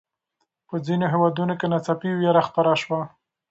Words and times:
په 0.67 0.75
ځینو 0.85 1.05
هېوادونو 1.13 1.53
کې 1.59 1.65
ناڅاپي 1.71 2.11
ویره 2.13 2.41
خپره 2.49 2.71
شوه. 2.81 2.99